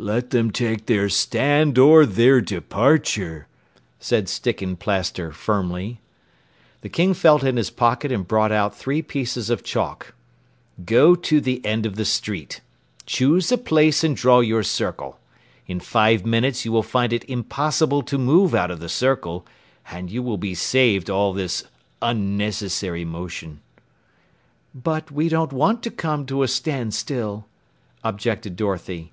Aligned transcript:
"Let 0.00 0.30
them 0.30 0.52
take 0.52 0.86
their 0.86 1.08
stand 1.08 1.76
or 1.76 2.06
their 2.06 2.40
departure," 2.40 3.48
said 3.98 4.28
Sticken 4.28 4.76
Plaster 4.76 5.32
firmly. 5.32 5.98
The 6.82 6.88
King 6.88 7.14
felt 7.14 7.42
in 7.42 7.56
his 7.56 7.70
pocket 7.70 8.12
and 8.12 8.24
brought 8.24 8.52
out 8.52 8.76
three 8.76 9.02
pieces 9.02 9.50
of 9.50 9.64
chalk. 9.64 10.14
"Go 10.84 11.16
to 11.16 11.40
the 11.40 11.60
end 11.66 11.84
of 11.84 11.96
the 11.96 12.04
street. 12.04 12.60
Choose 13.06 13.50
a 13.50 13.58
place 13.58 14.04
and 14.04 14.14
draw 14.14 14.38
your 14.38 14.62
circle. 14.62 15.18
In 15.66 15.80
five 15.80 16.24
minutes 16.24 16.64
you 16.64 16.70
will 16.70 16.84
find 16.84 17.12
it 17.12 17.28
impossible 17.28 18.04
to 18.04 18.18
move 18.18 18.54
out 18.54 18.70
of 18.70 18.78
the 18.78 18.88
circle, 18.88 19.44
and 19.90 20.12
you 20.12 20.22
will 20.22 20.38
be 20.38 20.54
saved 20.54 21.10
all 21.10 21.32
this 21.32 21.64
unnecessary 22.00 23.04
motion." 23.04 23.62
"But 24.72 25.10
we 25.10 25.28
don't 25.28 25.52
want 25.52 25.82
to 25.82 25.90
come 25.90 26.24
to 26.26 26.44
a 26.44 26.46
standstill," 26.46 27.48
objected 28.04 28.54
Dorothy. 28.54 29.10